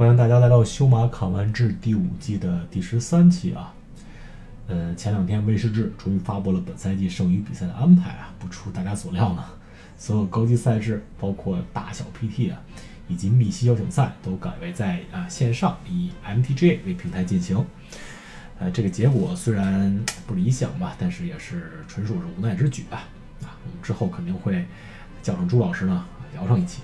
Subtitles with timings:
[0.00, 3.74] 欢迎大家来到《修马砍完志》第五季的第十三期啊。
[4.66, 9.44] 呃，前两天威士治终于发布了本赛季剩余比赛的安排啊，不出大家所料呢，
[9.98, 12.58] 所有高级赛事，包括大小 PT 啊，
[13.08, 17.62] 以及密西邀请赛，都改为在啊线上以 MTG 为平台进行。
[18.58, 23.04] 呃，这个结果虽然不理想吧，但是也是纯属是无奈之举吧。
[23.42, 24.64] 啊，我们之后肯定会
[25.22, 26.80] 叫上朱老师呢聊上一期。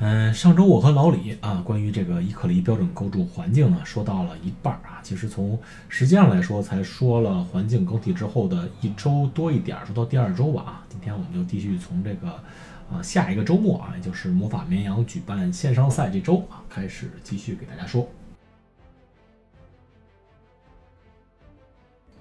[0.00, 5.00] 嗯，上周我和老李啊，关于这个伊克里标准构筑环境呢，说到了一半儿啊。
[5.02, 10.86] 其实从时间上来说，才说了环境更替之后的一周多一点儿，说到第二周吧啊。
[10.88, 12.28] 今天我们就继续从这个
[12.92, 18.08] 啊下一个周末啊，也就是魔法绵羊举办线上赛这周啊，开始继续给大家说。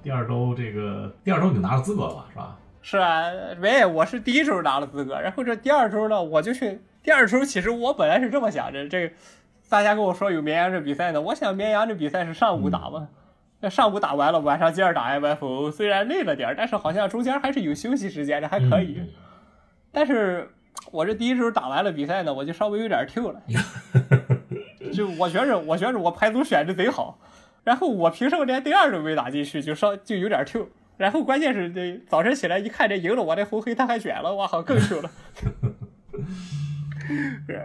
[0.01, 2.57] 第二周这个第二周你就拿了资格了是吧？
[2.81, 6.79] 是啊，没，我是第一周拿了资格，然后这第二周呢，我就去。
[7.07, 9.13] 第二周其实我本来是这么想着，这
[9.69, 13.07] 大家跟我说有绵羊这比赛呢，我想绵羊这比赛是上午打嘛，
[13.61, 19.01] 那上午打完了，晚上接着打 MFO，虽然累了点但是好像中间还是有休息时间的，还可以。
[19.93, 20.49] 但是
[20.91, 23.41] 我这第一周打完了比赛呢，我就稍微有点 Q 了，
[24.91, 27.17] 就我觉着我觉着我排组选的贼好，
[27.63, 35.09] 然后我凭什么连第二都没打进去，就稍就有点 Q，然后关键是这早晨起来一看这赢了我这红黑他还卷了，我靠更 Q 了。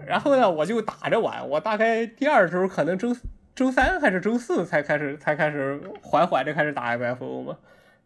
[0.06, 1.48] 然后呢，我就打着玩。
[1.48, 3.16] 我大概第二周可能周
[3.54, 7.58] 周三还是周四才开始才开始缓缓的开始打 MFO 嘛。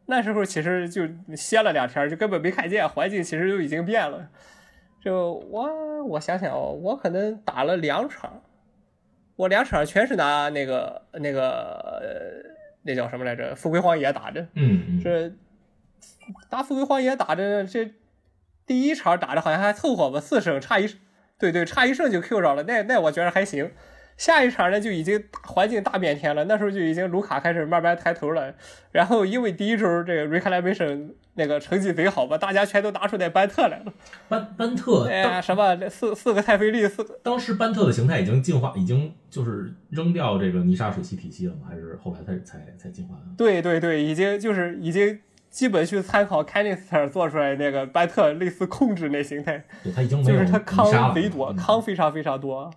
[0.07, 1.03] 那时候其实就
[1.37, 4.29] 歇了两天，就根本没看见环境，其实就已经变了。
[5.01, 8.43] 就我我想想哦，我可能打了两场，
[9.37, 12.43] 我两场全是拿那个那个
[12.83, 13.55] 那叫什么来着？
[13.55, 14.47] 富贵荒野打的。
[14.55, 15.01] 嗯。
[15.03, 15.33] 这
[16.49, 17.93] 打富贵荒野打的这
[18.65, 20.87] 第一场打的好像还凑合吧，四胜差一。
[21.39, 23.71] 对对，差一胜就 Q 着了，那那我觉得还行。
[24.17, 28.55] 下一场呢就已经环境大变天了，那时候就已经卢卡开始慢慢抬头了。
[28.91, 33.93] 然后因为第一周这个 Reclamation 那个成绩贼好吧，大家全都拿出那班特来了。
[34.27, 37.21] 班班特，哎呀，什么四四个泰菲利四个。
[37.23, 41.67] 当时班特的形态已经进化，已经就是扔掉这个泥沙水系体系了吗？
[41.69, 43.23] 还是后来才才才进化的？
[43.37, 45.21] 对对对，已经就是已经。
[45.57, 52.71] 基本去参考 Canister 做出来那个班特类似控制那形态，他已经就是他康贼多，康非常非常多。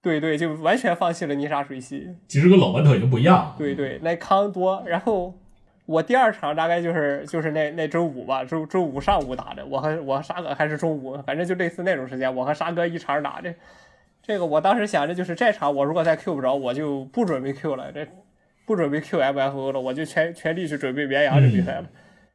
[0.00, 2.08] 对对，就完全放弃了泥沙水系。
[2.26, 3.54] 其实跟老班特已经不一样。
[3.58, 4.82] 对对，那康多。
[4.86, 5.34] 然后
[5.84, 9.66] 我第二场大概就是就是那那周五吧，周周五上午打的。
[9.66, 12.34] 我和我和沙哥还是中午，反正就类似那种时间。
[12.34, 13.54] 我和沙哥一场打的。
[14.22, 17.92] 这个我当时想着就是这场我如果再 Q 不着，我就不准备 Q 了。
[17.92, 18.08] 这。
[18.70, 21.88] 不准备 QMFO 了，我就全全力去准备绵羊这比赛了。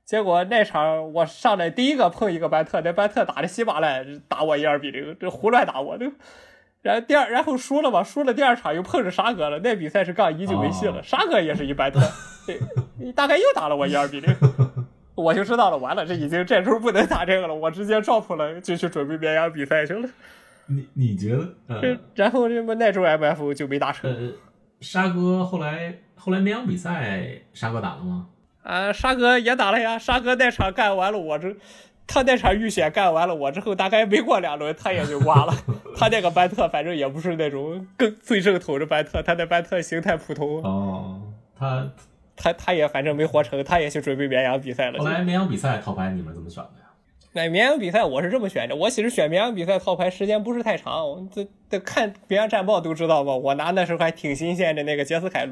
[0.04, 5.98] 结果那场我上来第一个碰一个班特，那班特打的稀巴烂，打我一二比零，这胡乱打我。
[5.98, 6.12] 这，
[6.82, 9.60] 然后第二，然后输了嘛，输了第二场又碰着沙哥了。
[9.60, 12.02] 那比赛是杠一就没戏了，沙哥也是一班特，
[12.46, 14.36] 对，大概又打了我一二比零，
[15.16, 20.10] 我就知道了，完了，这已经这周不能打这个了，我直接 drop 了，就去准备绵羊比赛去了。
[20.66, 21.30] 你你觉
[21.70, 21.80] 得？
[21.82, 24.34] 这然后这么那周 MF 就没打成。
[24.82, 26.02] 沙哥后来。
[26.26, 28.26] 后来绵羊比赛，沙哥打了吗？
[28.64, 30.00] 啊，沙哥也打了呀。
[30.00, 31.56] 沙哥那场干完了，我这
[32.08, 35.54] 他那场预选干完了，我之后大概没过两轮，他也就挂了。
[35.96, 40.64] 他那个班特反正也不是那种更最正统的班特，他那班特形态普通。
[40.64, 41.22] 哦，
[41.56, 41.92] 他
[42.36, 44.98] 他他也反正没活成，他也去准备绵羊比赛了。
[44.98, 46.85] 后来绵羊比赛套牌你们怎么选的呀？
[47.36, 53.36] 那绵羊比赛我是这么选的，我其实选绵羊比赛套牌时间不是太长，这这看绵羊战报都知道吧？
[53.36, 55.48] 我拿那时候还挺新鲜的那个杰斯凯。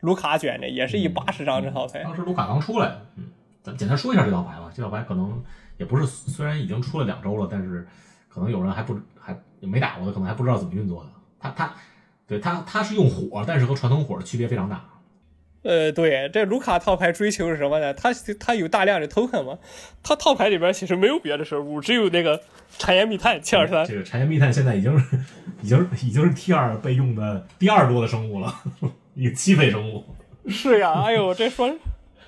[0.00, 3.24] 卢卡卷的也是以八十张这套牌，当时卢卡刚出来，嗯，
[3.62, 4.70] 咱简单说一下这套牌吧。
[4.74, 5.42] 这套牌可能
[5.78, 7.88] 也不是，虽然已经出了两周了，但是
[8.28, 11.10] 可能有人还不还没打过的，可能还不知道怎么运作的。
[11.40, 11.74] 他他
[12.26, 14.84] 对他他是用火，但是和传统火的区别非常大。
[15.64, 17.92] 呃，对，这卢卡套牌追求是什么呢？
[17.94, 19.58] 它它有大量的 token 嘛，
[20.02, 22.40] 它套牌里边其实没有别的生物，只有那个
[22.78, 23.84] 产业密探七二三。
[23.84, 25.16] 这个产业密探现在已经是
[25.62, 28.54] 已经已经是 T 二被用的第二多的生物了。
[29.14, 30.04] 一个七费生物，
[30.48, 31.72] 是呀，哎呦，这说，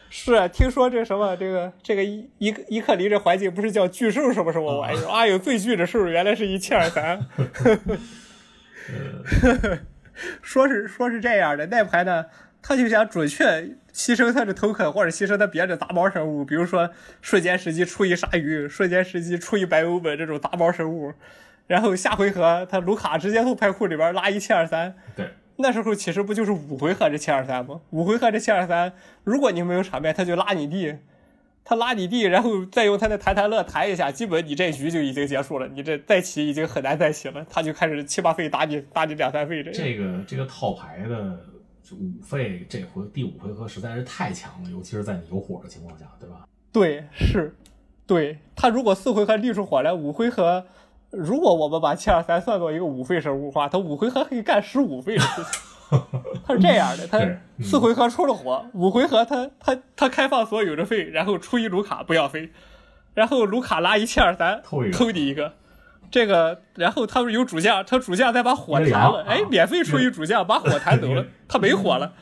[0.08, 5.10] 是听说这什么，这个这个伊伊伊克林这环境不是叫巨兽什么什么玩意儿？
[5.10, 7.26] 哎呦，最巨的兽原来是一七二三，
[10.40, 12.24] 说是说是这样的，那牌呢，
[12.66, 16.90] 他就想准确牺牲他的头肯，或者牺牲他别的杂毛生物，比如说
[17.22, 21.12] 瞬间时机出一鲨鱼，瞬间时机出一白欧本这种杂毛生物，
[21.68, 25.28] 然后下回合他卢卡直接从牌库里边拉一七二三，对。
[25.58, 27.80] 那时候其实不就是五回合这七二三吗？
[27.90, 28.92] 五回合这七二三，
[29.22, 30.96] 如果你没有场面，他就拉你地，
[31.64, 37.46] 他拉你地，然后再用他的弹弹乐弹一下，基本你这局就已经结束了，你这再起已经很难再起了。
[37.48, 39.70] 他就开始七八费打你，打你两三费这。
[39.70, 41.38] 这个这个套牌的
[41.94, 46.46] 五费，这回第五回合实在是太强了，尤其是在你有火的情况下，对吧？
[46.72, 47.54] 对，是，
[48.06, 50.66] 对他如果四回合立出火来，五回合，
[51.10, 55.62] 如果我们把七二三算作一个五费生物的话，他五回合可以干十五费的事情。
[56.44, 57.20] 他是这样的，他
[57.62, 62.50] 四回合出了火，五回合他他他开放所有的费，然后出一卢卡不要费，
[63.14, 65.54] 然后卢卡拉一七二三偷你一个，
[66.10, 72.12] 这个然后他有主将，他主将再把火弹了，哎，免费出一主将把火弹走了， 他没火了，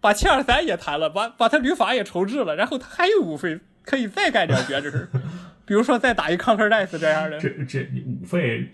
[0.00, 5.08] 把七二三也弹了，把把他旅法也重置了，然后他还有五费可以再干点别的事
[5.64, 7.38] 比如说再打一康克戴斯这样的。
[7.38, 8.66] 这这五费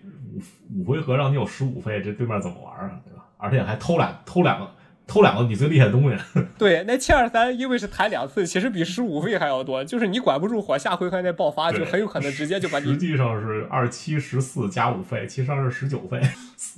[0.72, 3.00] 五五回合让你有十五费，这对面怎么玩啊？
[3.04, 3.24] 对吧？
[3.36, 4.70] 而且还偷两偷两个
[5.06, 6.16] 偷两个你最厉害的东西。
[6.58, 9.84] 对，那七二三因为是弹两次，其实比十五费还要多。
[9.84, 12.86] 就是你管不住火，下回合那爆发就很有可能直接就把你。
[12.86, 16.20] 实际上是二七十四加五费，其实上是十九费，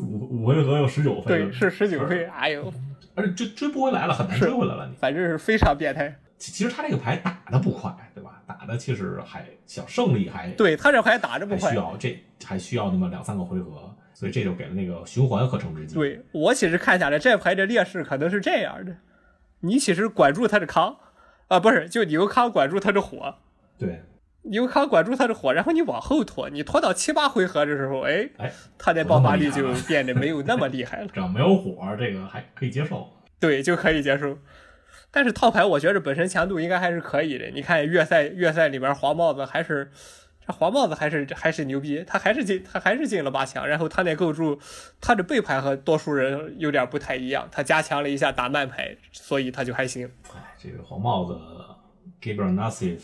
[0.00, 1.26] 五五回合有十九费。
[1.26, 2.24] 对，是十九费。
[2.26, 2.72] 哎呦，
[3.14, 4.86] 而且追追不回来了，很难追回来了。
[4.88, 6.16] 你反正是非常变态。
[6.38, 8.42] 其实他这个牌打的不快，对吧？
[8.46, 13.94] 打的其实还小胜利还对他这牌打着不快，需要这还需要那么两三个回合。
[14.16, 15.94] 所以这就给了那个循环合成之机。
[15.94, 18.96] 对我其实看下来，这牌的劣势可能是这样的：
[19.60, 20.96] 你其实管住他的康，
[21.48, 23.34] 啊，不是，就你用康管住他的火。
[23.78, 24.04] 对，
[24.40, 31.08] 你用康管住他的火，然后你往后拖，你拖到七八回合的时候，哎哎，他的爆发力就变得没有那么厉害了。
[31.12, 33.06] 只要没有火，这个还可以接受。
[33.38, 34.38] 对，就可以接受。
[35.10, 37.50] 但是套牌，我觉着本身强度应该还是可以的。
[37.50, 39.90] 你看月赛，月赛里边黄帽子还是。
[40.46, 44.58] 这黄帽子还是还是牛逼，他还是进他还是进了八强，然后他那构筑，
[45.00, 50.08] 他的背牌和多数人有点不太一样，他加强了一下打慢牌，所以他就还行。
[50.34, 51.38] 哎，这个黄帽子
[52.22, 53.00] Gabriel Nassif，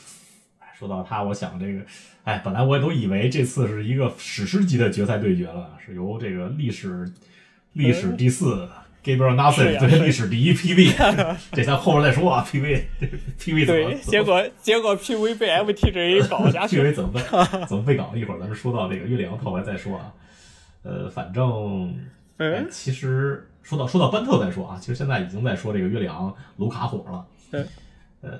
[0.78, 1.80] 说到他，我想这个，
[2.24, 7.10] 哎，本来我也都以为这次是一个史诗级的决赛对决了，是由这个历史
[7.72, 8.68] 历史第四。
[9.04, 12.46] Gabriel Nasser 对历史第一 PV，这咱后边再说啊。
[12.48, 13.94] PV，PV 怎么？
[14.02, 16.80] 结果结果 PV 被 MTG 搞下 去。
[16.80, 17.20] PV 怎么被
[17.66, 18.12] 怎么被搞？
[18.14, 20.12] 一会儿咱们说到这个月亮套牌再说啊。
[20.84, 21.94] 呃，反正，
[22.70, 24.78] 其实说到说到班特再说啊。
[24.80, 27.26] 其实现在已经在说这个月亮卢卡火了。
[28.20, 28.38] 呃。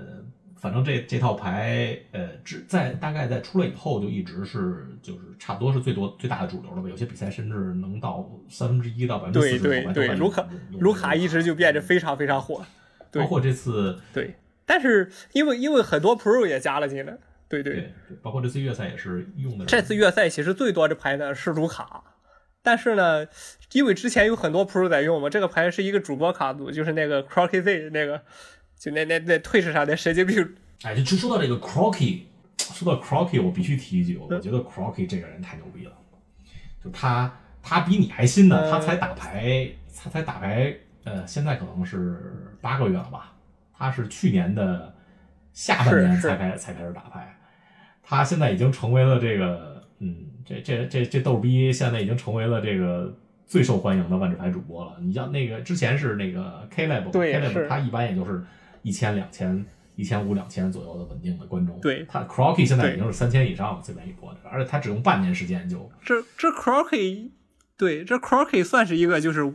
[0.63, 6.89] 反正这这套牌，呃，只在大概在出来以后就一直是就是差不多是最多最大的主流了吧。
[6.89, 9.59] 有些比赛甚至能到三分之一到百分之四十。
[9.59, 10.49] 对对对，卢卡
[10.79, 12.65] 卢卡一直就变得非常非常火，
[13.11, 14.37] 包括这次对。
[14.65, 17.19] 但是因为因为很多 Pro 也加了进来，
[17.49, 17.93] 对对对，
[18.23, 19.65] 包括这次月赛也是用的。
[19.65, 22.05] 这次月赛其实最多的牌呢是卢卡，
[22.63, 23.27] 但是呢，
[23.73, 28.23] 因为之前有很多 Pro 在用嘛，这个牌是一个主播卡组，就是那个 Crocky Z 那个。
[28.83, 32.23] 就那那那退市上的神经病，哎，就说到这个 Crocky，
[32.59, 35.93] 说到 Crocky，我必须提一句，我觉得 Crocky 这个人太牛逼了。
[36.83, 37.33] 就他，
[37.63, 40.75] 他比你还新呢，他才打牌，他才打牌，
[41.05, 43.33] 呃，现在可能是八个月了吧？
[43.73, 44.93] 他是去年的
[45.53, 47.39] 下半年才开才开始打牌，
[48.03, 53.17] 他现在已经成为了这个，嗯，这这这这逗逼，现在已经成为了这个。
[53.45, 54.97] 最受欢迎的万智牌主播了。
[54.99, 58.43] 你像那个之前是那个 K Lab，K Lab 他一般也就是。
[58.83, 59.65] 一千、两千、
[59.97, 67.31] 一千五、两千左右的稳定的观众，对他 Crocky 现在已经是三千以上了，最便一波的，而且他只用半年时间就这这 Crocky，
[67.77, 69.53] 对这 Crocky 算是一个就是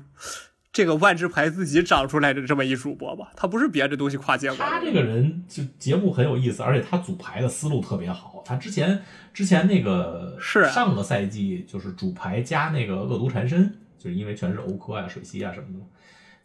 [0.72, 8.44] 这个万智牌自己长出来的这么一主播吧，他不是别的东西跨界过他这个人就节目很有意思，而且他组牌的思路特别好。
[8.46, 9.02] 他之前
[9.34, 15.86] 之前那个是上个赛季就是主牌加那个恶毒缠身，就是因为全是欧科啊、水系啊什么的。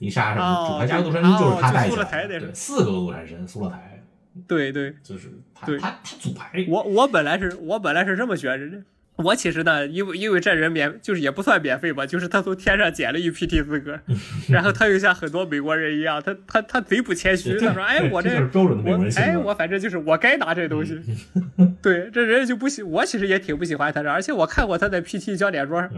[0.03, 4.03] 泥沙什么主牌加个杜山参就是他带起来的，对，四个杜山神苏勒台，
[4.49, 6.65] 对对，就是他他他组牌。
[6.69, 8.83] 我我本来是我本来是这么觉着的，
[9.17, 14.01] 我其实呢，因为因为这人免就是也不算免费吧，就是他从天上捡了一 PT 资格，
[14.49, 21.01] 然后他又像很多美国人一样，他他他贼不谦虚，他说哎我这我哎我反正就是我该拿这东西，
[21.81, 25.89] 对这人就不喜我其实也挺不喜欢他这，而且我看过他在 PT 焦点桌。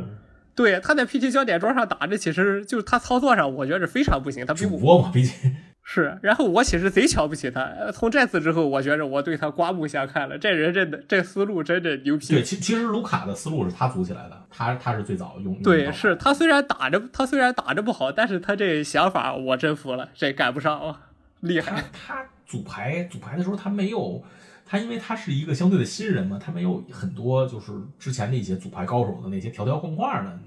[0.54, 4.46] 对，他在 PT 焦点桌上打着，其实就是他操作上，我觉着非常不行。
[4.46, 6.16] 他比主播嘛，毕竟是。
[6.22, 7.68] 然后我其实贼瞧不起他。
[7.92, 10.38] 从这次之后，我觉着我对他刮目相看了。
[10.38, 12.26] 这人真的，这思路真的牛逼。
[12.28, 15.54] 对，其其实卢卡的思路是他组起来的，他他是最早用。
[15.62, 21.00] 对，是他虽然打着他虽然打着不好，但是他这想法我真服了，这赶不上啊，
[21.40, 21.84] 厉害。
[22.06, 24.22] 他组牌组牌的时候，他没有
[24.64, 30.38] 他，因为他是一个相对的新人嘛，他没有很多就是之前的一些组牌高手的那些条条框框的。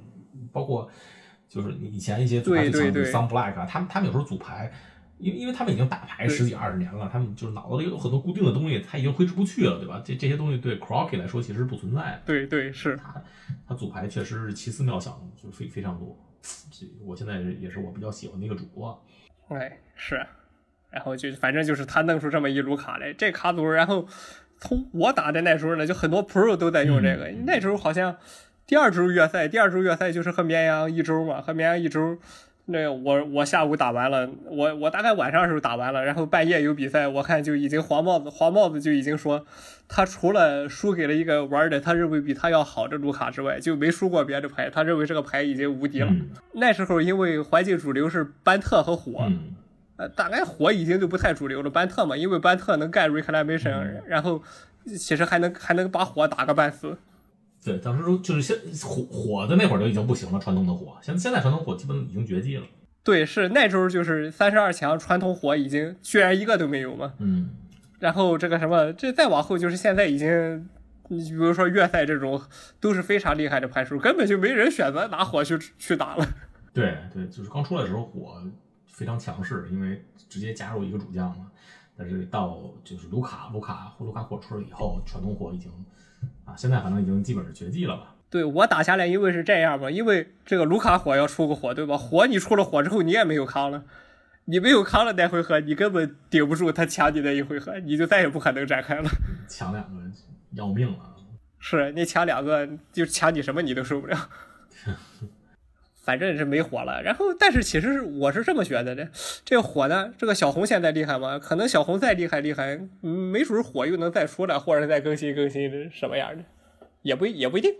[0.54, 0.90] 包括
[1.48, 4.72] 就是以前一些组牌最强的 Sun Black 啊，他们他们有时候组牌，
[5.20, 10.02] 因为因为他们已经打牌十几二十年了，他们就是脑子里有很多固定的东西，他已经挥之不去了，对吧？
[10.04, 12.22] 这这些东西对 Crocky 来说其实不存在的。
[12.26, 13.22] 对对是，他
[13.68, 16.18] 他组牌确实是奇思妙想，就非非常多。
[16.72, 19.06] 这我现在也是我比较喜欢的一个主播。
[19.50, 20.26] 哎是，
[20.92, 24.08] 然后就反正就是他弄出这么一卢卡来，这卡组，然后
[24.60, 28.18] 从我打的那时候呢，就很多 Pro 都在用这个，那时候好像
[28.66, 32.18] 第二周月赛，第二周月赛就是和绵阳一周嘛，和绵阳一周。
[32.70, 39.46] 那我我下午打完了，我我大概晚上的时候打完了，然后半夜有比赛，我看就已经黄帽子黄帽子就已经说，
[39.88, 46.12] 他除了输给了一个玩的他认为比他要好的卢卡之外，就没输过别的牌，他认为这个牌已经无敌了。
[46.56, 49.32] 那时候因为环境主流是班特和火，
[49.98, 54.42] 呃，大概火已经就不太主流了，班特嘛，因为班特能干 reclamation，然后
[54.98, 56.98] 其实还能还能把火打个半死。
[57.64, 62.64] 对，当时就是现火火的那会儿就已经不行了，传统的火，现现在传统火基本已经绝迹了。
[63.04, 67.14] 对，是那时候就是三十二强传统火已经居然一个都没有嘛。
[67.20, 67.50] 嗯。
[68.00, 70.70] 然后这个什么，这再往后就是现在已经，
[71.08, 72.40] 你比如说粤赛这种
[72.80, 76.28] 都是非常厉害的牌手，根本就没人选择拿火去去打了。
[76.72, 78.40] 对对，就是刚出来的时候火
[78.98, 81.52] 非常强势，因为直接加入一个主将嘛。
[81.96, 85.72] 但是到就是卢卡卢卡或卢卡火出来以后，传统火已经。
[86.46, 88.16] 啊，现在可能已经基本是绝迹了吧？
[88.30, 91.96] 对我打下来，因为是这样嘛，因为这个卢卡火要出个火，对吧？
[91.98, 93.84] 火你出了火之后，你也没有康了，
[94.46, 99.10] 你没有康了那回合，你根本顶不住他抢你那一回合，你就再也不可能展开了。
[99.48, 100.02] 抢两个
[100.54, 100.98] 要命了，
[101.60, 104.18] 是你抢两个就抢你什么你都受不了。
[106.08, 109.10] 反正是没火了，然后但是其实我是这么觉得的，
[109.44, 111.38] 这火呢，这个小红现在厉害吗？
[111.38, 116.46] 可能小红再厉害厉害，没准火又能再出来，或者再更新更新的什么样的，
[117.02, 117.74] 也不也不一定。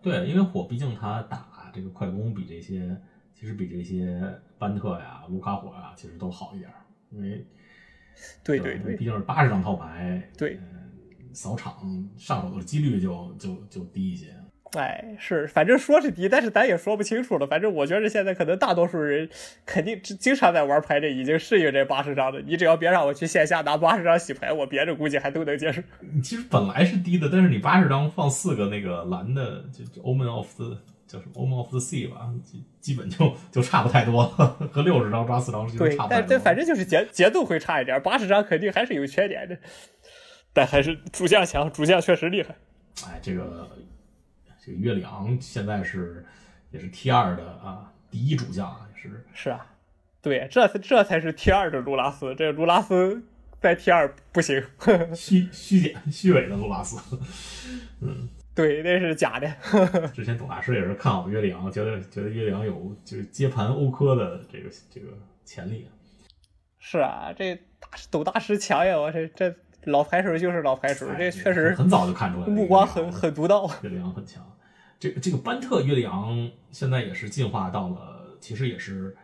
[0.00, 2.96] 对，因为火毕竟他打这个快攻比这些，
[3.38, 4.18] 其实比这些
[4.58, 6.70] 班特呀、卢卡火呀，其实都好一点，
[7.10, 7.46] 因为
[8.42, 10.58] 对对对，毕竟是八十张套牌，对，
[11.34, 14.34] 扫场上手的几率就就就低一些。
[14.76, 17.46] 哎，是，反正说是低，但是咱也说不清楚了。
[17.46, 19.28] 反正我觉得现在可能大多数人
[19.64, 22.40] 肯定经常在玩牌的，已经适应这八十张的。
[22.40, 25.80] 你只要别让我去线下拿八十张洗牌，我别的估计还都能接受。
[26.22, 30.76] 其实本来是低的，但是你八十张放四个那个蓝的，就 Omen of the
[31.06, 39.56] 叫什么 Omen of the Sea 吧，基基本就就差不太多了，和六十张抓四张是对，差不多但但反正就是节节奏会差一点，八十张肯定还是有缺点的，
[40.52, 42.56] 但还是主将强，主将确实厉害。
[43.06, 43.68] 哎，这个。
[44.64, 46.24] 这个月里昂现在是
[46.70, 49.66] 也是 T 二的啊，第一主将也是是啊，
[50.22, 53.22] 对，这这才是 T 二的卢拉斯，这卢拉斯
[53.60, 54.62] 在 T 二不行，
[55.14, 56.98] 虚虚假虚伪的卢拉斯，
[58.00, 59.52] 嗯，对，那是假的。
[60.14, 65.08] 之前董大师也是看好月里昂，觉得觉得月里昂有就是接盘欧科的这个这个
[65.44, 65.86] 潜力。
[66.78, 69.54] 是啊，这大董大师强呀，我这这
[69.84, 74.42] 老牌手就是老牌手，这确实很早就看出来了，目光很很独到，月里昂很强。
[75.04, 79.14] 这个这个班特约里昂现在也是进化到了，其实也是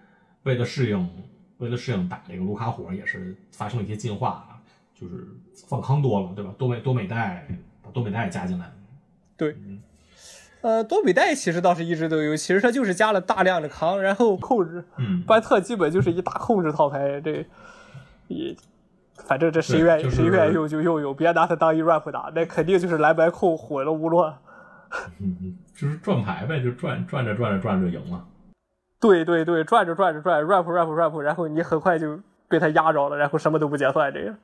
[0.42, 1.08] 为了适应，
[1.56, 4.60] 为了适应打这个卢卡火，也是发生了一些进化，
[4.94, 6.52] 就是放康多了，对吧？
[6.58, 7.49] 多美多美代
[7.82, 8.70] 把多美代加进来，
[9.38, 9.56] 对，
[10.60, 17.42] 呃，多美代其实倒是一直都有，其实它就是加了大量的康，然后控制，嗯，班特基本就是一大控制套牌，这
[18.28, 18.54] 也
[19.16, 24.37] 反正这谁愿意谁愿意用就用用，别拿它当一 rap 打，那肯定就是蓝白控毁了无乱。
[25.20, 28.26] 嗯嗯，就是转牌呗，就转转着转着转着就赢了。
[29.00, 34.37] 对对对，转着转着转，rap rap rap，然后你很快就被他压着了，然后什么都不结算，这样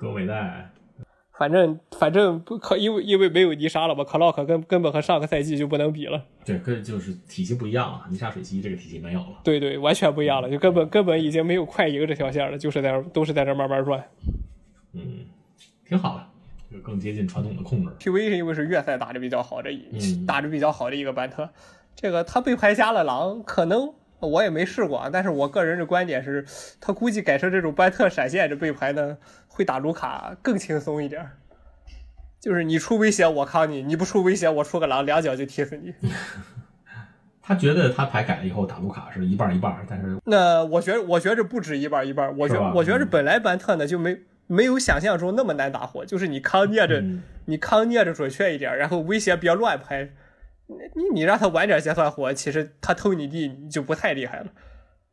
[0.00, 0.70] 多伟大！
[1.36, 6.22] 反正反正不可，因为因为没有泥沙了吧，clock 根根本和上个赛季就不能比了。
[6.44, 9.40] 对，跟就是体系不一样了，泥沙水系这个体系没有了。
[9.42, 14.04] 对对，完全不一样了，就根本根本已经没有快赢这条线了，就是在都是在这慢慢转。
[14.92, 15.24] 嗯，
[15.86, 16.26] 挺好的。
[16.70, 17.90] 就更接近传统的控制。
[17.98, 19.70] PV 是因为是月赛打的比较好的，
[20.26, 21.50] 打的比较好的一个班特。
[21.96, 26.46] 这个他被牌加了狼，可能我也没试过，但是我个人的观点是，
[26.80, 31.28] 他估计改成这种班特闪现这背牌呢，会打卢卡更轻松一点。
[32.38, 35.92] 就是你出威胁我扛你，你不出威胁我出个狼，两脚就踢死你。
[37.42, 44.16] 他觉得他牌改了以后打卢卡是一半一半，但是那我觉得我觉着不止一半一半，我觉我觉着本来班特呢就没。
[44.50, 47.00] 没有想象中那么难打火，就是你康捏着，
[47.44, 50.10] 你康捏着准确一点，然后威胁别乱拍，
[50.66, 54.52] 你你让他晚点结算火，其实他偷你地你就不太厉害了。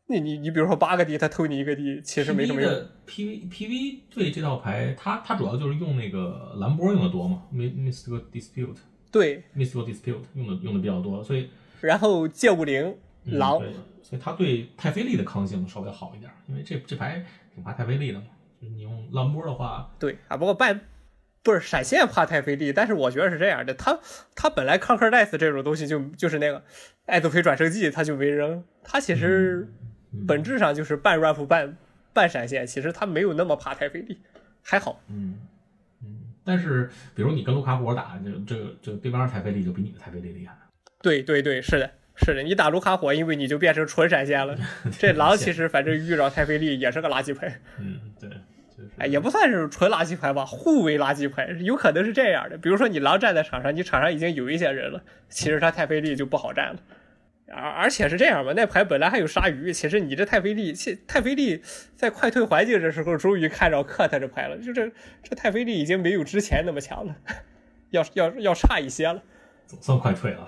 [0.08, 2.72] 那你你比如说八个地，他偷你一个地，其实没什么用。
[3.06, 8.78] P V P V 对这套牌，他他主要就是用那个蓝波用的多嘛，Mystical Dispute。
[9.12, 11.50] 对，Mystical Dispute 用的用的比较多，所以
[11.82, 13.60] 然后借物灵，狼，
[14.02, 18.26] 所以他对太妃利的抗性稍微好一点，因为这这牌挺怕太妃利的嘛。
[18.62, 20.82] 就你用兰波的话，对啊，不过半
[21.44, 24.00] 不是闪现怕太费力，但是我觉得是这样的，他
[24.36, 26.64] 他本来康克戴斯这种东西就就是那个
[27.06, 29.68] 艾泽菲转生技，他就没扔，他其实
[30.28, 31.78] 本质上就是半 rap 半
[32.14, 34.20] 半闪现，其实他没有那么怕太费力，
[34.64, 35.02] 还好。
[35.08, 35.40] 嗯
[36.04, 40.58] 嗯，但是比如你跟卢卡库尔打，这这个这个对方的太费力就比你的太费力厉害。
[41.02, 44.58] 对对对，是的，是的，你打卢卡火，因为你就变成纯闪现了。
[45.00, 47.60] 这狼其实反正遇着太妃利也是个垃圾牌。
[47.80, 48.30] 嗯，对，
[48.98, 52.58] 哎，也不算是纯垃圾牌吧，互为垃圾牌，有可能是这样的。
[52.58, 56.80] 比如说你狼站在场上，你场上已经有一些人了，其实他太妃利就不好站了。
[57.50, 60.74] 而而且是这样吧，那牌本来还有鲨鱼，其实你这太妃利，
[61.08, 61.62] 太妃利
[61.96, 64.92] 在快退环境的时候，终于看着克他这牌了，就这
[65.24, 67.16] 这太妃利已经没有之前那么强了，
[67.92, 69.22] 要要要差一些了。
[69.66, 70.48] 总算快退了，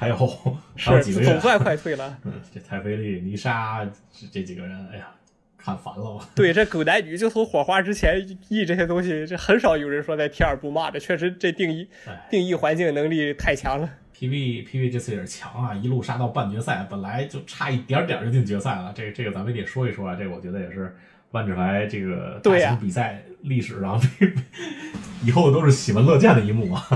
[0.00, 0.16] 还有
[0.78, 2.16] 还有几个月，总算快退了。
[2.24, 5.08] 嗯，这太菲利、泥沙这这几个人，哎呀，
[5.56, 6.20] 看烦了。
[6.36, 11.88] 对，这狗男女就从火花之前译这些东西，这很少有人说在 T 二不骂的，确实这定义
[12.30, 13.90] 定义环境能力太强了。
[14.16, 18.92] PV PV 这次也是强啊，一路杀到半决赛，本来就差一点点就进决赛了。
[18.94, 20.96] 这个这个咱们得说一说啊，这个我觉得也是
[21.32, 24.00] 万智牌这个大型比赛历史上
[25.24, 26.86] 以后都是喜闻乐见的一幕啊。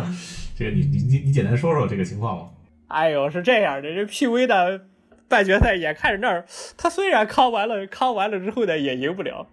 [0.57, 2.47] 这个你你你你简单说说这个情况吧。
[2.93, 4.83] 哎呦，是这样的，这 PV 的
[5.29, 6.45] 半决赛眼看着那儿，
[6.77, 9.47] 他虽然康完了，康完了之后呢也赢不了。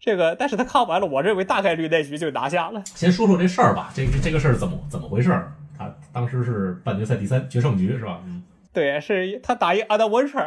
[0.00, 2.82] 这个，但是他康完了，我认为大概率那局就拿下了。
[2.86, 5.30] 先说说这事儿吧，这个这个事儿怎么怎么回事？
[5.78, 8.20] 他当时是半决赛第三决胜局是吧？
[8.26, 10.38] 嗯，对，是他打一阿德温彻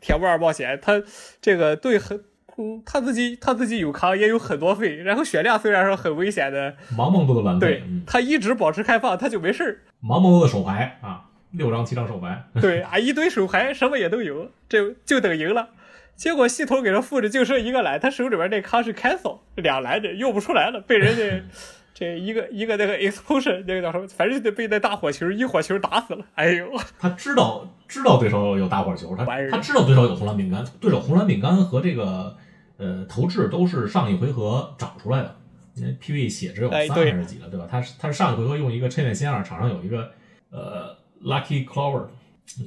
[0.00, 1.00] 铁木尔冒险，他
[1.40, 2.24] 这个对很。
[2.56, 11.24] 嗯，他自己他自己有康，也有很多费，然后血量虽然说很危险的，茫茫多的蓝费，他一直保持开放，他就没事茫茫多的手牌啊，
[11.56, 15.70] 六张七张手牌， 对啊，一堆手牌，什么也都有，这就等赢了。
[16.16, 21.44] 结果系统给他复制就剩一个蓝，他手里边那康是 cancel，两蓝的用不出来了，被人家
[21.94, 26.24] 这一个一个那个 explosion 那个叫什么，反正就被那大火球一火球打死了。
[26.34, 32.36] 哎呦， 他知道知道对手有大火球，他他知道对手有红蓝饼干，对手红蓝饼干和这个。
[32.76, 35.36] 呃，投掷都是上一回合长出来的，
[35.76, 37.68] 因为 PV 血只有三还是几了，对吧？
[37.70, 40.10] 他是他是上一回合用一个趁月仙二，场上有一个
[40.50, 40.92] 呃
[41.24, 42.06] Lucky Clover，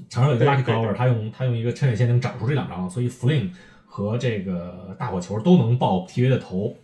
[0.10, 3.52] 场上有一个 Lucky Clover，他用他用一个趁水仙能长出这两张，所以 Fling
[3.86, 6.76] 和这个大火球都能爆 PV 的头，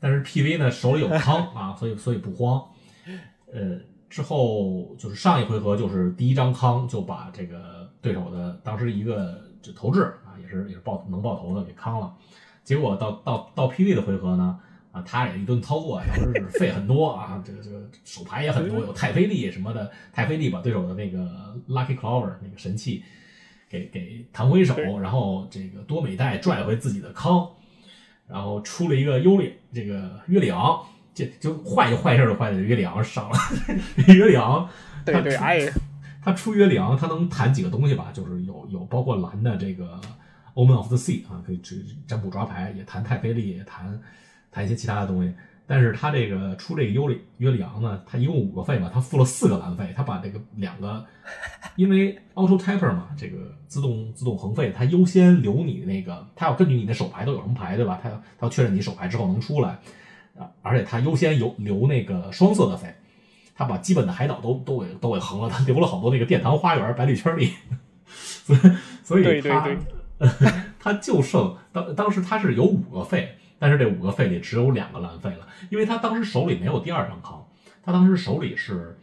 [0.00, 2.62] 但是 PV 呢手里有 康啊，所以所以不慌。
[3.52, 3.78] 呃，
[4.10, 12.12] 之后就是上一回合就是第一张康就把这个对手的当时一个就投掷啊，也是也是爆能爆头的给康了。
[12.64, 14.58] 结果到到到 PV 的回合呢，
[14.94, 21.28] 啊，他也一顿操作，当时是费很多啊，这个这个手牌也很多，有太妃利什么的，太妃利把对手的那个
[21.68, 23.02] Lucky Clover 那个神器
[23.68, 27.44] 给给弹回手，然后这个多美代拽回自己的康，
[28.28, 30.80] 然后出了一个优劣，这个约里昂，
[31.12, 33.36] 这就坏就坏事就坏在约里昂上了，
[34.06, 34.68] 约里昂，
[35.04, 35.68] 对对，哎，
[36.22, 38.12] 他出约里昂，他能弹几个东西吧？
[38.14, 40.00] 就是有有包括蓝的这个。
[40.56, 41.76] Omen of the Sea 啊，可以占
[42.06, 44.00] 占卜抓牌，也弹太妃利，也谈
[44.54, 45.34] 谈一些其他的东西。
[45.66, 51.02] 但是他这个出这个尤里约里昂呢，他一共五个费嘛，他付了四个蓝费，他把这个两个，
[51.74, 57.98] 因为 Auto Taper 嘛，这个自动自动横费，他优先留你那个，他要根据你的手牌都有什么牌，对吧？
[58.02, 59.78] 他要他要确认你手牌之后能出来
[60.38, 62.94] 啊，而且他优先有留那个双色的费，
[63.54, 67.50] 他把基本的海岛都都给都给横了，他留了好多那个殿堂花园白绿圈里，
[68.06, 68.60] 所以
[69.02, 69.66] 所以他。
[70.78, 77.48] 他就剩当当时他是有五个费，但是这五个费里只有两个蓝费了，因为他当时手里没有第二张康，
[77.82, 78.94] 他当时手里是，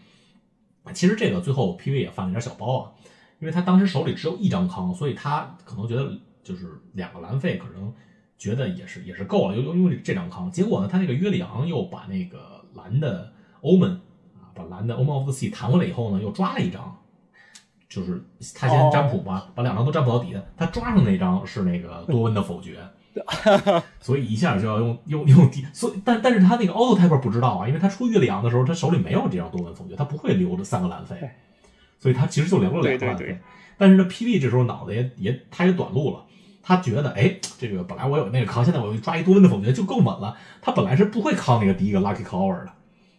[0.93, 2.91] 其实这个最后 PV 也犯了点小包啊，
[3.39, 7.91] 因为他当时手里只有一张康，所以他可能觉得就是两个蓝费可能
[8.38, 14.00] 觉得也是也是够了，又又用这张康，结果呢，他那个约里昂又把那个蓝的欧门
[14.36, 16.95] 啊，把蓝的 Omen of the Sea 弹回来以后呢，又抓了一张。
[17.89, 18.24] 就是
[18.56, 22.80] 他先占卜嘛，把两张都占卜到底的，他抓上那张是那个多温的否决，
[24.00, 31.17] 所以一下就要用用用底，所以但但是他那个 auto type 不知道啊，因为他出月亮的时候，他手里没有这张多门否决，他不会留着三个蓝费，
[32.00, 33.38] 所以他其实就留了两个蓝费。
[33.78, 36.24] 但是呢，PB 这时候脑子也也他也短路了，
[36.63, 40.38] 他觉得哎，这个本来我有那个康，现在我又抓一多温的否决就更稳了。
[40.62, 42.71] 他本来是不会康那个第一个 lucky clover 的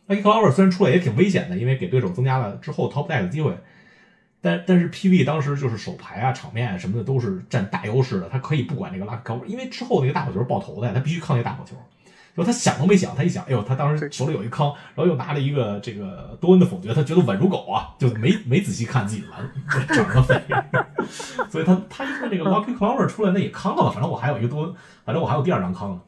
[0.09, 3.57] ，lucky clover 虽然出来也挺危险的，因为给对手增加了之后 top deck 的机会。
[4.45, 11.77] 但但是 PV 当时就是手牌啊、场面啊什么的都是占大优势的，他可以不管那个拉高，因为之后那个大火球爆头的，他必须抗那个大火球，
[12.35, 20.43] 然后他想都没想，他一想，哎呦，他当时手里有一康，然后又拿了一个这个多恩的否决，他觉得稳如狗啊，就没没仔细看自己蓝整个肺，
[21.49, 23.91] 所以他他一看这个 Lucky Clover 出来，那也康了吧？
[23.91, 24.75] 反正我还有一个多，
[25.05, 26.01] 反正我还有第二张康呢。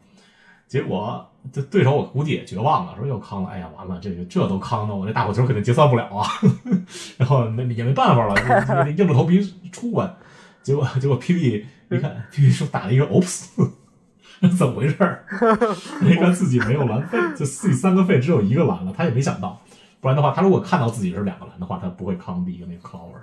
[0.66, 6.26] 结果这对手我估计也绝望了，说又康了，哎呀，完了，这个这都康的，我这大火球肯定结算不了啊。
[7.18, 10.16] 然后没也没办法了，硬着头皮出关。
[10.62, 13.48] 结果结果 PB 一看， PB 说打了一个 Oops。
[14.58, 15.24] 怎么回事儿？
[16.02, 19.58] 那个自己没有蓝费，就自己三个费只有一个蓝了，他也没想到。
[20.00, 23.20] 不然的话，他如果看到自己是两个蓝的话，他不会康第一个那个 Clover，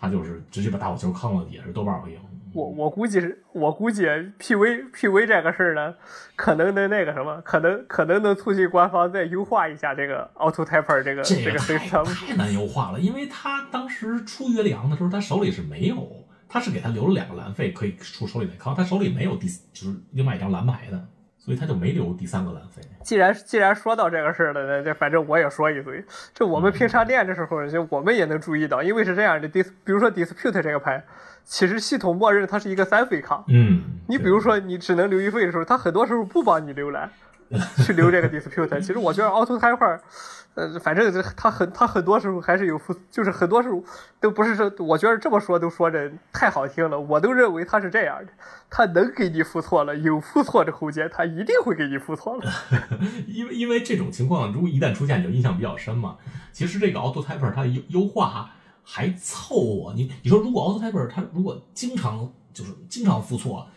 [0.00, 2.18] 他就是直接把大火球坑了，也是多半会赢。
[2.54, 5.94] 我我估计是，我估计 PV PV 这个事儿呢，
[6.34, 12.04] 可能能那个什么，可能可能能促进官方再优化一下这个 Auto Typer 这个这个 system。
[12.04, 16.08] 太难优化了，因为他当时出约里昂的时候，他手里是没有。
[16.50, 21.06] 他是给他留了两个蓝费可以出手里的康，他手里没有第就是另外一张蓝牌的，
[21.48, 22.82] 所以他就没留第三个蓝费。
[23.02, 26.04] 既然既然说到这个事儿了，那这反正我也说一嘴。
[26.34, 31.02] 这我们平常练的时候，就我们也能注意到，因为是这样的，dis 比如说 dispute 这个牌，
[31.44, 33.42] 其实系统默认它是一个三费卡。
[33.48, 33.82] 嗯。
[34.08, 37.10] 你比如说你只能留一费的时候，它很多时候不帮你留蓝，
[37.84, 38.80] 去留这个 dispute。
[38.80, 40.00] 其实我觉得 auto typer。
[40.54, 43.80] 呃，反正他很他很多时候还是有负，就是很多时候
[44.18, 48.32] 都不是说，我觉得这么说都说着太好听了，我都认为他是这样的，
[48.68, 52.52] 他能给你付错了，有付错的空间，他一定会给你付错了。
[53.28, 56.16] 因为因为这种情况，如果一旦出现，就印象比较深嘛。
[56.52, 58.50] 其实这个 Auto Typer 它优优化
[58.82, 63.68] 还凑合，你你说如果 Auto Typer 它如果经常就是经常付错。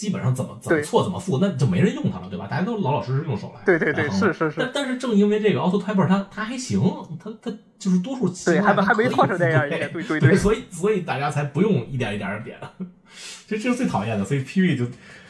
[0.00, 2.46] 基本上怎么怎么错怎么复，那就没人用它了，对吧？
[2.46, 3.60] 大家都老老实实用手来。
[3.66, 4.54] 对对对，是是是。
[4.56, 6.80] 但但是正因为这个 Auto Typer 它它还行，
[7.22, 12.58] 它它就是多数对还还没错成这样，对对对，所以所以大家才不用一点一点的点，
[13.46, 14.24] 这这是最讨厌的。
[14.24, 14.86] 所以 PV 就，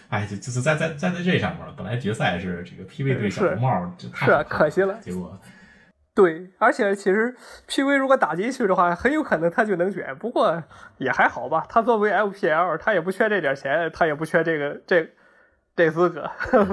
[0.09, 1.75] 哎，就就是在在在在这上面了。
[1.77, 4.09] 本来决赛是这个 PV 对小红帽，是
[4.49, 5.37] 可惜了，结果。
[6.21, 7.35] 对，而且其实
[7.67, 10.15] PV 如果打进去的话，很有可能他就能卷。
[10.19, 10.63] 不过
[10.99, 15.09] 也还好吧，他作为 FPL，他也不缺这点钱，他也不缺这个这
[15.75, 16.31] 这资格，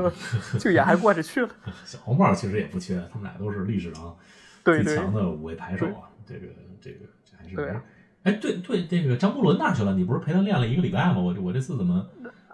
[0.59, 1.49] 就也还过得去了。
[1.85, 4.13] 小红帽其实也不缺，他们俩都是历史上
[4.65, 6.11] 最强的五位牌手啊。
[6.25, 6.47] 这个
[6.81, 7.73] 这个这还是对。
[8.23, 9.93] 哎，对对，这个张伯伦哪去了？
[9.93, 11.19] 你不是陪他练了一个礼拜吗？
[11.19, 12.05] 我我这次怎么？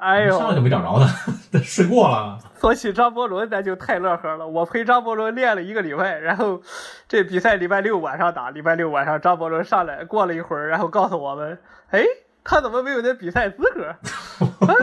[0.04, 2.38] 哎呦，上来就没找着他， 睡过了。
[2.60, 4.46] 说起张伯伦，咱就太乐呵了。
[4.46, 6.62] 我陪张伯伦练了一个礼拜，然后
[7.08, 11.58] 这比赛礼拜六晚上打，礼拜六晚上张伯伦上来，过了一会儿，然后告诉我们，
[11.92, 12.04] 哎，
[12.44, 13.96] 他怎么没有那比赛资格？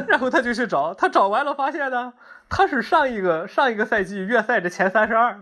[0.09, 2.15] 然后他就去找，他找完了发现呢，
[2.49, 5.41] 他是上一个上一个赛季月赛的前三十二，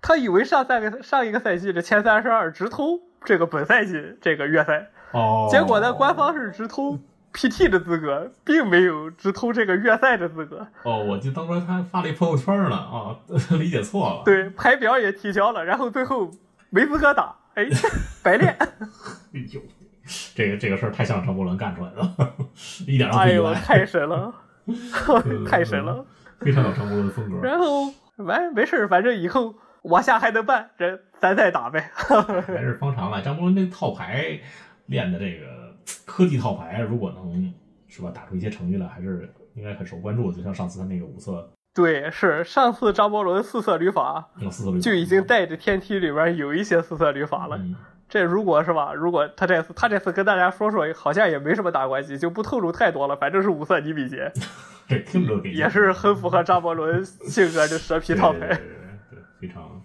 [0.00, 7.00] 他以为上三个上一个赛季的前三十二直通这个本赛季这个月赛，哦，结果呢，官方是直通。
[7.32, 13.16] PT 的资格并没有直通这个月赛的资格哦，我就当时他发了一朋友圈呢啊，
[13.58, 14.22] 理解错了。
[14.24, 16.30] 对，排表也提交了，然后最后
[16.70, 17.66] 没资格打，哎，
[18.22, 18.54] 白练。
[18.60, 19.60] 哎呦，
[20.34, 22.32] 这个这个事儿太像张伯伦干出来的，
[22.86, 23.54] 一点都不意外。
[23.54, 24.34] 太神了，
[25.48, 26.04] 太神了，
[26.40, 27.38] 非常有张伯伦的风格。
[27.38, 31.90] 然后完没事反正以后往下还能办，咱咱再打呗。
[32.48, 34.38] 没事方长了，张伯伦那套牌
[34.86, 35.61] 练的这个。
[36.06, 37.52] 科技套牌如果能
[37.88, 40.36] 是吧打出一些成绩来，还是应该很受关注的。
[40.36, 47.60] 就像上次他那个五色，对，是上次张伯伦四色旅法，四色旅就已经带着天梯里边有一些四色旅法了。
[48.08, 53.16] 这如果是吧，如果他这次他这次跟大家说说，好像也没什么大关系，就不透露太多了。
[53.16, 54.30] 反正是五色尼比杰，
[54.86, 58.38] 这听着 也是很符合张伯伦性格的蛇皮套牌，
[59.10, 59.82] 对，非常，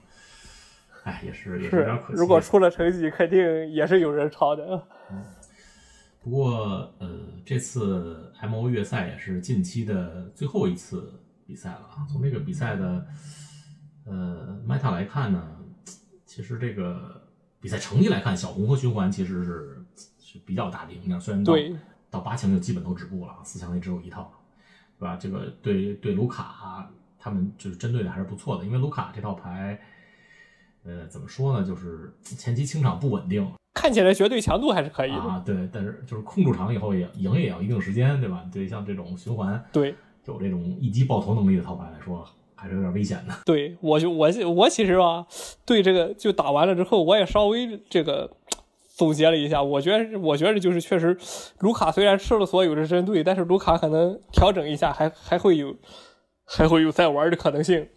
[1.03, 2.19] 哎，也是也是有点可惜。
[2.19, 4.83] 如果出了成绩，肯定也是有人抄的。
[6.27, 7.07] 不过，呃，
[7.45, 12.05] 这次 M O 月赛也是近期的最后一次比赛了啊。
[12.11, 13.07] 从这个比赛的
[14.03, 15.57] 呃 meta 来看呢，
[16.25, 17.21] 其实这个
[17.61, 19.85] 比赛成绩来看，小红和循环其实是
[20.19, 21.17] 是比较大的赢面。
[21.17, 21.53] 虽然到
[22.09, 24.29] 到八强就基本都止步了，四强也只有一套，
[24.99, 25.15] 对吧？
[25.15, 29.79] 这个对对卢卡他们就是针对的还是不错的，因为卢卡这套牌，
[30.83, 33.49] 呃，怎么说呢，就是前期清场不稳定。
[33.79, 38.43] 看起来绝对强度还是可以的啊，对，但是就是控住场以后也赢也要一定时间，对吧？
[38.51, 39.93] 对，像这种循环，对，
[40.25, 43.33] 有这种一击爆头能力的套牌来说，还是有点危险的。
[43.45, 45.27] 对我就我我其实吧，
[45.63, 48.31] 对这个就打完了之后，我也稍微这个
[48.95, 51.15] 总结了一下，我觉得我觉得就是确实，
[51.59, 55.75] 卢卡虽然吃了所有的针对，但是卢卡可能调整一下，还还会有
[56.43, 57.87] 还会有再玩的可能性。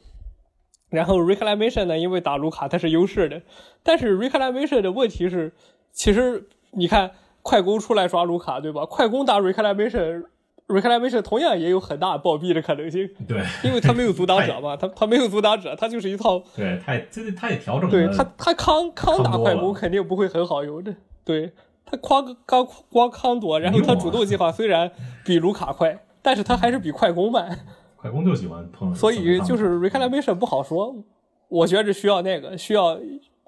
[0.92, 3.40] 然后 reclamation 呢，因为打卢卡它是优势的，
[3.82, 5.52] 但是 reclamation 的问题是，
[5.92, 8.84] 其实你看快攻出来抓卢卡，对吧？
[8.84, 21.52] 快攻打 reclamation，Reclamation 同样也有很大暴毙的可能性，对，因为他没有阻挡者嘛，他他没有阻挡者，他就是一套，对，他也这他也调整，对他他康康打快攻肯定不会很好用的，对
[21.86, 24.90] 他光刚光康多，然后他主动计划虽然
[25.24, 27.60] 比卢卡快，但是他还是比快攻慢，
[28.00, 30.94] 快攻就喜欢碰，所以就是 Reclamation 不好说，
[31.48, 32.98] 我觉着需要那个需要。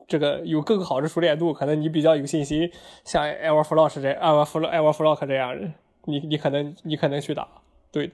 [0.09, 2.71] 这个有更好的熟练度，可能你比较有信心，
[3.03, 5.71] 像 Ever Flock 这 Ever Flock Ever Flock 这样的，
[6.05, 7.49] 你你可能你可能去打，
[7.91, 8.11] 对，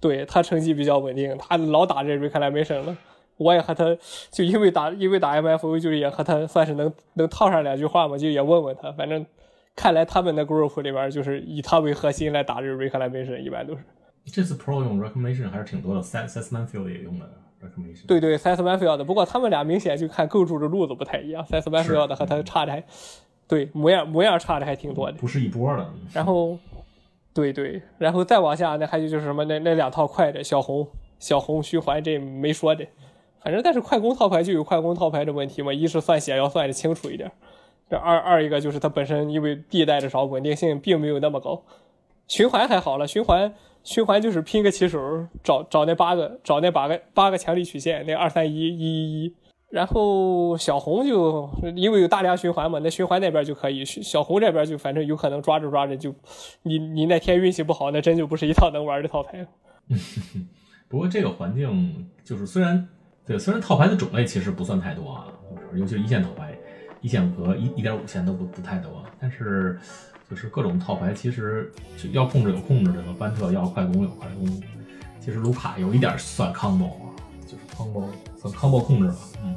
[0.00, 2.96] 对他成绩比较稳定，他老打这 reclamation 了。
[3.36, 3.96] 我也和他
[4.32, 8.90] 就因为打因为打 MFO 就也和他算是能能套上两句话嘛，就也问问他。
[8.90, 9.24] 反正
[9.76, 13.84] 看来他们的 group 里边就是以他为核心来打这 reclamation，一般都是。
[14.26, 17.28] 这次 Pro 用 recommendation 还是挺多的 s e s s Manfield 也用了
[17.62, 22.84] recommendation，对对 s e s Manfield，不过他们俩明显就看构筑的路子不太一样 s e s Manfield 和他差的还
[23.48, 25.18] 对模样模样差的还挺多的。
[25.18, 25.86] 不是一波的。
[26.12, 26.56] 然后，
[27.34, 30.86] 对对，然后再往下，那还有就是什么那那两套快的小红、
[31.18, 32.86] 小红虚环，这没说的。
[33.42, 37.30] 反正但是快攻套牌就有快攻套牌的问题嘛，一是算血要算的清楚一点，
[37.90, 41.60] 这二二一个就是它本身因为地带的少，稳定性并没有那么高。
[42.32, 49.36] 循环还好了，循环循环就是拼个起手，找找那八个找那八个八个强力曲线，那二三一一一一。
[49.68, 56.14] 然后小红就因为有大量循环嘛，那循环那边就可以，小红这边就反正有可能抓着抓着就，
[56.62, 59.46] 你你那天运气不好，那真就不是一套能玩的套牌。
[60.88, 62.88] 不过这个环境就是虽然
[63.26, 65.26] 对，虽然套牌的种类其实不算太多啊，
[65.74, 66.56] 尤其是一线套牌，
[67.02, 69.78] 一线和一一点五线都不不太多，但是
[70.32, 71.70] 就是各种套牌其实
[72.02, 74.62] 就要控制有控制的，班特要快攻有快攻，
[75.20, 77.12] 其实卢卡有一点算 combo 啊，
[77.44, 78.02] 就是 combo
[78.40, 79.54] 算 combo 控制吧，嗯。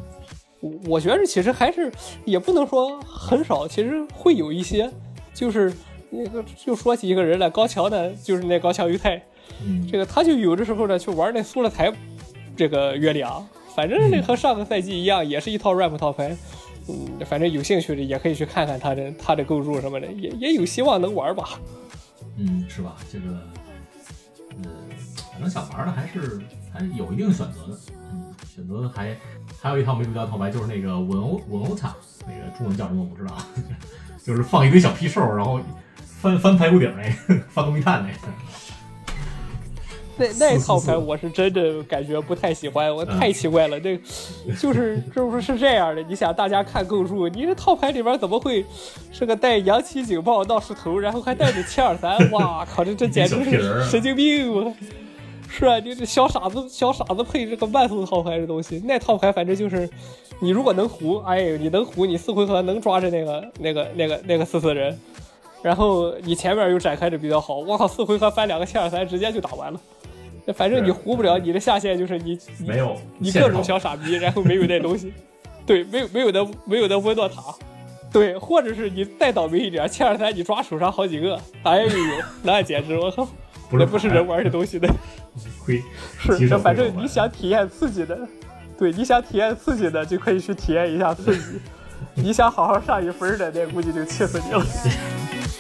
[0.60, 1.90] 我我觉得其实还是
[2.26, 4.92] 也不能说很少，其实会有一些，
[5.34, 5.72] 就是
[6.10, 9.16] 那个就说起一个人来，高桥呢，就是那高桥裕太，
[9.66, 11.90] 嗯，这个他就有的时候呢去玩那苏勒台
[12.58, 16.36] 这个月亮，反正那和上个赛季一样，也是一套 rap 套牌。
[16.88, 21.60] 嗯，反正有兴趣的也可以去看看他的他的构筑什么的，也也有希望能玩吧。
[22.38, 22.96] 嗯，是吧？
[23.12, 23.26] 这个，
[24.58, 24.66] 嗯，
[25.32, 26.40] 反正想玩的还是
[26.72, 27.80] 还是有一定选择的。
[28.12, 29.16] 嗯，选择的还
[29.62, 31.96] 还有一套没独家套牌，就是那个文欧文欧塔，
[32.28, 33.38] 那个中文叫什么我不知道，
[34.24, 35.60] 就是放一堆小屁兽，然后
[36.04, 37.04] 翻翻排骨顶那
[37.36, 38.34] 个， 翻东一探那个。
[40.18, 43.80] 那 那套牌我是真的感觉不太喜欢，我太奇怪了。
[43.80, 44.00] 这
[44.60, 46.02] 就是这不是这样的？
[46.04, 48.66] 你想大家看构筑，你这套牌里边怎么会
[49.12, 52.32] 是个带扬起警报闹石头，然后还带着七二三？
[52.32, 54.52] 哇靠，这这简直 是神经病！
[54.52, 54.74] 我
[55.48, 59.90] 是啊，你这小傻子小傻子配这个慢速套牌这东西，那套牌反正就是
[60.40, 64.98] 你如果能胡，哎，你能胡，你四回合能抓着那个那个那个那个四四人，
[65.66, 69.82] 然后你前面又展开的比较好，我靠，四回合翻两个七二三，直接就打完了。
[70.54, 75.12] 反正你糊不了，你的下限就是你你没有你各种小傻逼，然后没有那东西，
[75.66, 77.42] 对，没有没有的没有的温诺塔，
[78.14, 81.90] 对，或者是你再倒霉一点，七二三你抓手上好几个，哎呦，
[82.44, 83.28] 那简直我靠，
[83.72, 84.88] 那不是人玩的东西的，
[85.66, 85.82] 亏
[86.20, 88.16] 是，这反正你想体验刺激的，
[88.78, 91.60] 对，你想体验刺激的就可以去体验一下刺激，
[92.14, 94.64] 你想好好上一分的，那估计就气死你了。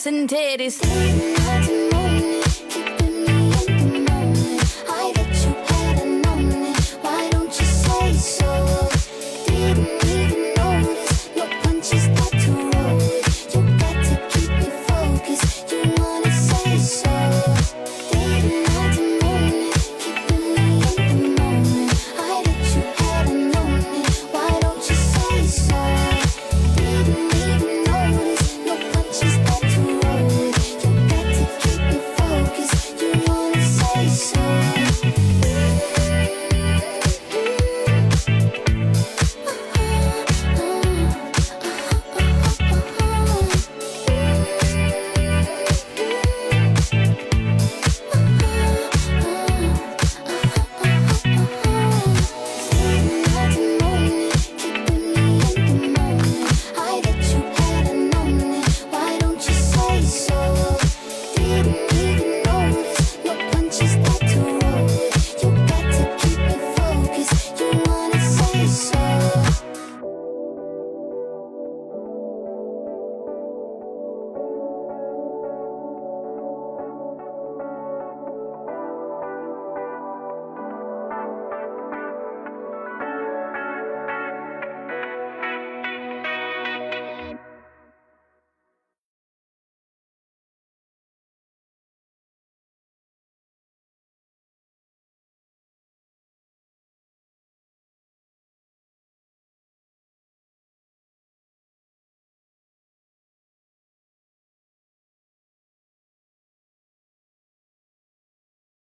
[0.00, 1.39] ass and titties.